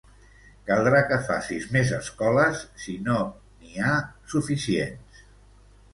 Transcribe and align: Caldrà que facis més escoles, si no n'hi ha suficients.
Caldrà 0.69 1.01
que 1.09 1.19
facis 1.27 1.67
més 1.75 1.91
escoles, 1.99 2.63
si 2.85 2.97
no 3.09 3.21
n'hi 3.29 3.85
ha 3.91 3.95
suficients. 4.35 5.25